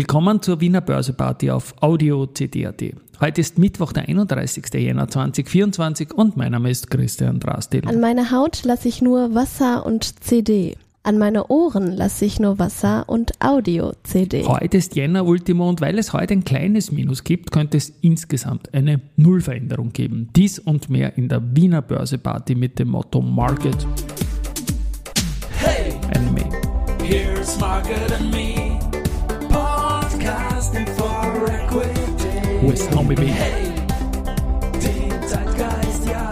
[0.00, 2.82] Willkommen zur Wiener Börseparty auf Audio CD.at.
[3.20, 4.64] Heute ist Mittwoch, der 31.
[4.72, 7.86] Jänner 2024 und mein Name ist Christian Drastil.
[7.86, 10.78] An meine Haut lasse ich nur Wasser und CD.
[11.02, 14.46] An meine Ohren lasse ich nur Wasser und Audio-CD.
[14.46, 18.72] Heute ist Jänner Ultimo und weil es heute ein kleines Minus gibt, könnte es insgesamt
[18.72, 20.30] eine Nullveränderung geben.
[20.34, 23.86] Dies und mehr in der Wiener Börseparty mit dem Motto Market
[25.58, 26.48] Hey, and Me.
[27.04, 28.59] here's Market and Me.
[30.60, 32.60] Podcasting for Equity.
[32.60, 33.28] With Homie B.
[33.28, 33.72] Hey,
[34.74, 36.28] den Zeitgeist, ja.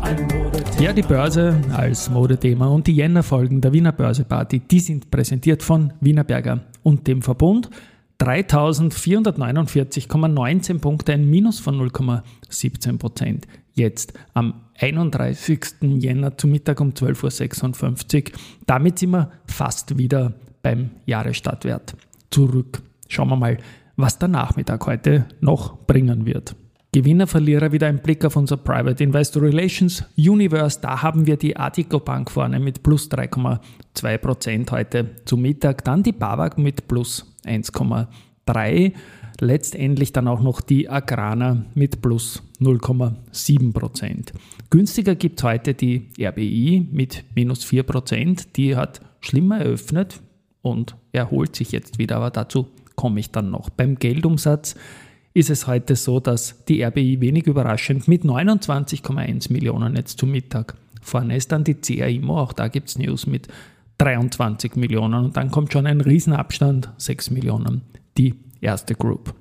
[0.00, 0.82] Ein Modethema.
[0.82, 5.92] Ja, die Börse als Modethema und die Jänner-Folgen der Wiener Börseparty, die sind präsentiert von
[6.00, 7.70] Wienerberger und dem Verbund.
[8.18, 13.46] 3449,19 Punkte, ein Minus von 0,17 Prozent.
[13.74, 15.60] Jetzt am 31.
[15.82, 18.32] Jänner zu Mittag um 12.56 Uhr.
[18.66, 21.94] Damit sind wir fast wieder beim Jahresstartwert
[22.30, 22.82] zurück.
[23.12, 23.58] Schauen wir mal,
[23.96, 26.56] was der Nachmittag heute noch bringen wird.
[26.92, 30.80] Gewinner, Verlierer, wieder ein Blick auf unser Private Investor Relations Universe.
[30.80, 35.84] Da haben wir die Artico Bank vorne mit plus 3,2% heute zu Mittag.
[35.84, 38.94] Dann die BAWAG mit plus 1,3%.
[39.40, 44.32] Letztendlich dann auch noch die Agrana mit plus 0,7%.
[44.70, 48.46] Günstiger gibt es heute die RBI mit minus 4%.
[48.56, 50.22] Die hat schlimmer eröffnet
[50.62, 52.68] und erholt sich jetzt wieder, aber dazu
[53.02, 53.68] komme ich dann noch.
[53.68, 54.76] Beim Geldumsatz
[55.34, 60.76] ist es heute so, dass die RBI wenig überraschend mit 29,1 Millionen jetzt zum Mittag
[61.00, 61.50] vorne ist.
[61.50, 63.48] Dann die CAIMO, auch da gibt es News mit
[63.98, 67.82] 23 Millionen und dann kommt schon ein Riesenabstand, 6 Millionen,
[68.16, 69.34] die erste Group.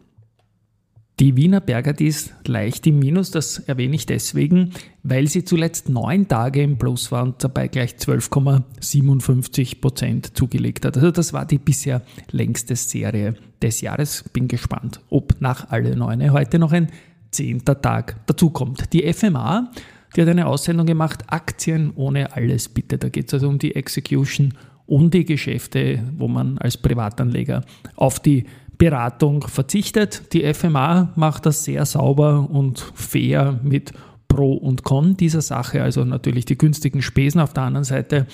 [1.22, 4.72] Die Wiener Berger, die ist leicht im Minus, das erwähne ich deswegen,
[5.04, 10.98] weil sie zuletzt neun Tage im Plus war und dabei gleich 12,57 Prozent zugelegt hat.
[10.98, 14.26] Also das war die bisher längste Serie des Jahres.
[14.34, 16.88] Bin gespannt, ob nach alle neune heute noch ein
[17.30, 18.92] zehnter Tag dazukommt.
[18.92, 19.70] Die FMA,
[20.16, 22.98] die hat eine Aussendung gemacht, Aktien ohne alles bitte.
[22.98, 24.56] Da geht es also um die Execution
[24.88, 27.64] und die Geschäfte, wo man als Privatanleger
[27.96, 28.46] auf die
[28.82, 30.34] Beratung verzichtet.
[30.34, 33.94] Die FMA macht das sehr sauber und fair mit
[34.28, 37.42] Pro und Con dieser Sache, also natürlich die günstigen Spesen.
[37.42, 38.26] Auf der anderen Seite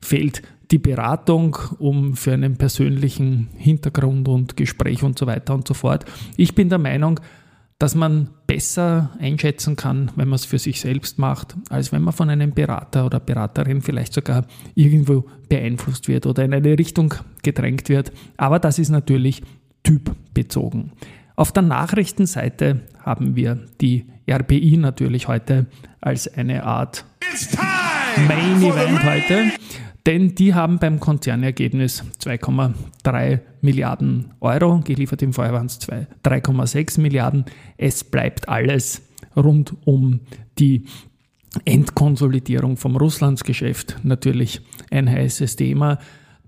[0.00, 0.40] fehlt
[0.70, 6.06] die Beratung um für einen persönlichen Hintergrund und Gespräch und so weiter und so fort.
[6.38, 7.20] Ich bin der Meinung,
[7.78, 12.14] dass man besser einschätzen kann, wenn man es für sich selbst macht, als wenn man
[12.14, 17.12] von einem Berater oder Beraterin vielleicht sogar irgendwo beeinflusst wird oder in eine Richtung
[17.42, 18.12] gedrängt wird.
[18.38, 19.42] Aber das ist natürlich
[19.82, 20.92] typbezogen.
[21.36, 25.66] Auf der Nachrichtenseite haben wir die RBI natürlich heute
[26.00, 27.04] als eine Art
[28.28, 29.52] Main Event heute,
[30.06, 37.44] denn die haben beim Konzernergebnis 2,3 Milliarden Euro geliefert, im Vorjahr waren es 3,6 Milliarden.
[37.76, 39.02] Es bleibt alles
[39.36, 40.20] rund um
[40.58, 40.84] die
[41.64, 44.60] Endkonsolidierung vom Russlandsgeschäft natürlich
[44.90, 45.98] ein heißes Thema.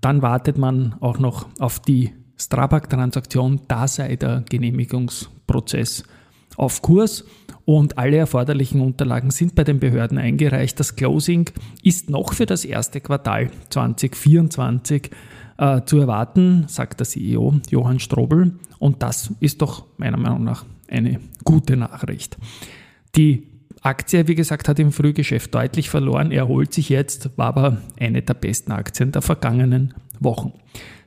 [0.01, 2.13] Dann wartet man auch noch auf die
[2.45, 6.03] Strabag-Transaktion, da sei der Genehmigungsprozess
[6.57, 7.25] auf Kurs
[7.65, 10.79] und alle erforderlichen Unterlagen sind bei den Behörden eingereicht.
[10.79, 11.49] Das Closing
[11.81, 15.11] ist noch für das erste Quartal 2024
[15.57, 18.55] äh, zu erwarten, sagt der CEO Johann Strobel.
[18.79, 22.37] Und das ist doch meiner Meinung nach eine gute Nachricht.
[23.15, 23.47] Die
[23.81, 28.33] Aktie, wie gesagt, hat im Frühgeschäft deutlich verloren, erholt sich jetzt, war aber eine der
[28.33, 30.53] besten Aktien der vergangenen Wochen.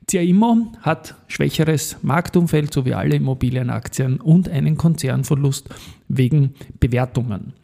[0.09, 5.69] CIMO hat schwächeres Marktumfeld, so wie alle Immobilienaktien, und einen Konzernverlust
[6.09, 7.55] wegen Bewertungen.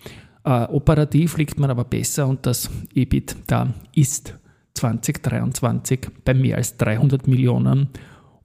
[0.44, 4.36] Äh, operativ liegt man aber besser und das EBIT da ist
[4.74, 7.90] 2023 bei mehr als 300 Millionen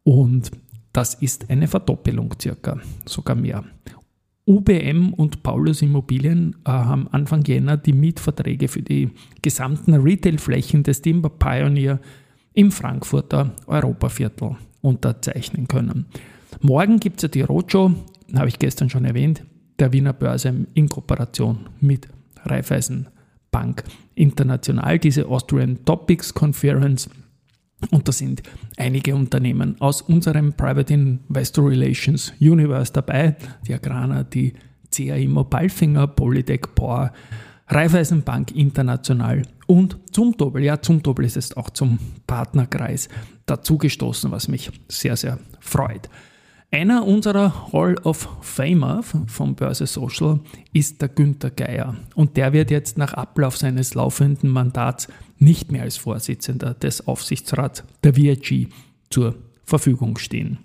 [0.03, 0.51] und
[0.93, 3.63] das ist eine Verdoppelung circa, sogar mehr.
[4.45, 9.09] UBM und Paulus Immobilien äh, haben Anfang Jänner die Mietverträge für die
[9.41, 11.99] gesamten Retailflächen des Timber Pioneer
[12.57, 16.07] im Frankfurter Europaviertel unterzeichnen können.
[16.59, 17.93] Morgen gibt es ja die Roadshow,
[18.35, 19.43] habe ich gestern schon erwähnt,
[19.77, 22.07] der Wiener Börse in Kooperation mit
[22.43, 23.09] Raiffeisen
[23.51, 23.83] Bank
[24.15, 27.07] International, diese Austrian Topics Conference.
[27.91, 28.41] Und da sind
[28.75, 33.35] einige Unternehmen aus unserem Private Investor Relations Universe dabei.
[33.67, 34.53] Die Agrana, die
[34.91, 37.13] CAI Mobilfinger, Polytech Power,
[37.69, 43.09] Raiffeisenbank International und zum Doppel, ja, zum Doppel ist es auch zum Partnerkreis
[43.45, 46.09] dazugestoßen, was mich sehr, sehr freut.
[46.71, 50.39] Einer unserer Hall of Famer von Börse Social
[50.73, 55.83] ist der Günther Geier und der wird jetzt nach Ablauf seines laufenden Mandats nicht mehr
[55.83, 58.67] als Vorsitzender des Aufsichtsrats der VIG
[59.09, 60.59] zur Verfügung stehen.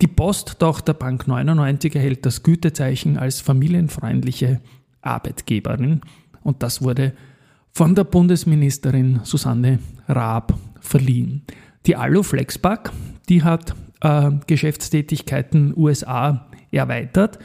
[0.00, 4.60] Die Posttochter Bank 99 erhält das Gütezeichen als familienfreundliche
[5.02, 6.00] Arbeitgeberin
[6.44, 7.12] und das wurde
[7.72, 11.42] von der Bundesministerin Susanne Raab verliehen.
[11.86, 12.92] Die Alu Flexpack,
[13.28, 17.40] die hat äh, Geschäftstätigkeiten USA erweitert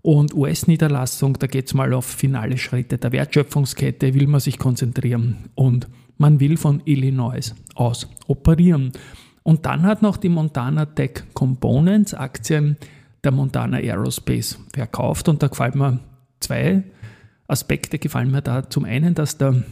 [0.00, 5.50] und US-Niederlassung, da geht es mal auf finale Schritte der Wertschöpfungskette, will man sich konzentrieren
[5.54, 8.92] und man will von Illinois aus operieren.
[9.42, 12.76] Und dann hat noch die Montana Tech Components Aktien
[13.22, 16.00] der Montana Aerospace verkauft und da gefällt mir
[16.40, 16.84] zwei
[17.48, 18.68] Aspekte gefallen mir da.
[18.68, 19.62] Zum einen, dass der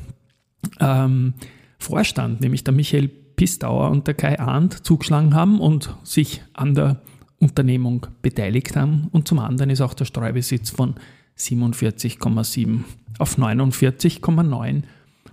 [0.81, 1.35] ähm,
[1.79, 7.01] Vorstand, nämlich der Michael Pistauer und der Kai Arndt, zugeschlagen haben und sich an der
[7.39, 9.09] Unternehmung beteiligt haben.
[9.13, 10.95] Und zum anderen ist auch der Streubesitz von
[11.37, 12.81] 47,7
[13.19, 14.83] auf 49,9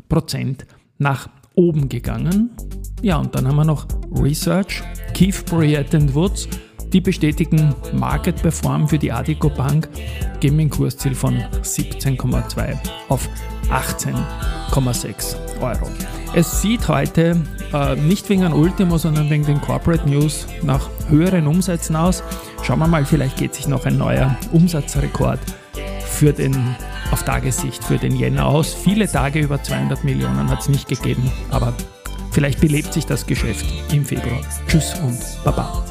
[0.09, 0.65] Prozent
[0.97, 2.51] nach oben gegangen.
[3.01, 4.83] Ja, und dann haben wir noch Research,
[5.13, 6.47] Keith Bryant Woods
[6.93, 9.89] die bestätigen Market Perform für die Adico Bank,
[10.39, 12.77] geben ein Kursziel von 17,2
[13.09, 13.27] auf
[13.69, 15.89] 18,6 Euro.
[16.33, 17.41] Es sieht heute
[17.73, 22.23] äh, nicht wegen einem Ultimo, sondern wegen den Corporate News nach höheren Umsätzen aus.
[22.63, 25.39] Schauen wir mal, vielleicht geht sich noch ein neuer Umsatzrekord
[26.05, 26.75] für den
[27.11, 28.73] auf Tagessicht für den Jänner aus.
[28.73, 31.73] Viele Tage über 200 Millionen hat es nicht gegeben, aber
[32.31, 34.41] vielleicht belebt sich das Geschäft im Februar.
[34.67, 35.83] Tschüss und Baba.